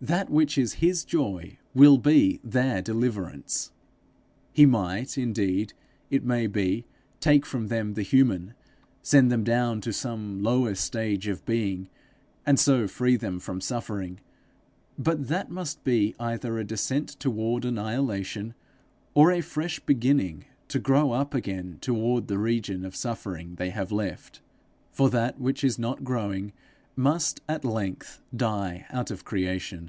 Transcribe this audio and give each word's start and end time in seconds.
That 0.00 0.30
which 0.30 0.56
is 0.56 0.74
his 0.74 1.04
joy 1.04 1.58
will 1.74 1.98
be 1.98 2.38
their 2.44 2.80
deliverance! 2.80 3.72
He 4.52 4.64
might 4.64 5.18
indeed, 5.18 5.72
it 6.08 6.22
may 6.22 6.46
be, 6.46 6.86
take 7.18 7.44
from 7.44 7.66
them 7.66 7.94
the 7.94 8.04
human, 8.04 8.54
send 9.02 9.28
them 9.32 9.42
down 9.42 9.80
to 9.80 9.92
some 9.92 10.40
lower 10.40 10.76
stage 10.76 11.26
of 11.26 11.44
being, 11.44 11.88
and 12.46 12.60
so 12.60 12.86
free 12.86 13.16
them 13.16 13.40
from 13.40 13.60
suffering 13.60 14.20
but 14.96 15.26
that 15.26 15.50
must 15.50 15.82
be 15.82 16.14
either 16.20 16.58
a 16.60 16.64
descent 16.64 17.08
toward 17.18 17.64
annihilation, 17.64 18.54
or 19.14 19.32
a 19.32 19.40
fresh 19.40 19.80
beginning 19.80 20.44
to 20.68 20.78
grow 20.78 21.10
up 21.10 21.34
again 21.34 21.76
toward 21.80 22.28
the 22.28 22.38
region 22.38 22.84
of 22.84 22.94
suffering 22.94 23.56
they 23.56 23.70
have 23.70 23.90
left; 23.90 24.42
for 24.92 25.10
that 25.10 25.40
which 25.40 25.64
is 25.64 25.76
not 25.76 26.04
growing 26.04 26.52
must 26.94 27.40
at 27.48 27.64
length 27.64 28.20
die 28.34 28.84
out 28.90 29.08
of 29.08 29.24
creation. 29.24 29.88